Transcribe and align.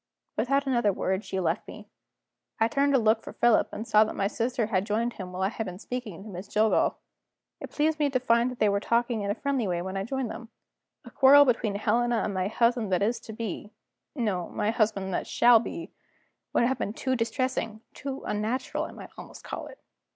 Without 0.35 0.65
another 0.65 0.91
word, 0.91 1.23
she 1.23 1.39
left 1.39 1.67
me. 1.67 1.87
I 2.59 2.67
turned 2.67 2.91
to 2.93 2.97
look 2.99 3.21
for 3.21 3.33
Philip, 3.33 3.69
and 3.71 3.87
saw 3.87 4.03
that 4.03 4.15
my 4.15 4.25
sister 4.25 4.65
had 4.65 4.83
joined 4.83 5.13
him 5.13 5.31
while 5.31 5.43
I 5.43 5.49
had 5.49 5.67
been 5.67 5.77
speaking 5.77 6.23
to 6.23 6.29
Miss 6.29 6.47
Jillgall. 6.47 6.95
It 7.59 7.69
pleased 7.69 7.99
me 7.99 8.09
to 8.09 8.19
find 8.19 8.49
that 8.49 8.57
they 8.57 8.67
were 8.67 8.79
talking 8.79 9.21
in 9.21 9.29
a 9.29 9.35
friendly 9.35 9.67
way 9.67 9.79
when 9.83 9.95
I 9.95 10.03
joined 10.03 10.31
them. 10.31 10.49
A 11.05 11.11
quarrel 11.11 11.45
between 11.45 11.75
Helena 11.75 12.23
and 12.23 12.33
my 12.33 12.47
husband 12.47 12.91
that 12.91 13.03
is 13.03 13.19
to 13.19 13.33
be 13.33 13.73
no, 14.15 14.49
my 14.49 14.71
husband 14.71 15.13
that 15.13 15.27
shall 15.27 15.59
be 15.59 15.91
would 16.51 16.63
have 16.63 16.79
been 16.79 16.93
too 16.93 17.15
distressing, 17.15 17.81
too 17.93 18.23
unnatural 18.25 18.85
I 18.85 18.93
might 18.93 19.11
almost 19.19 19.43
call 19.43 19.67
it. 19.67 19.77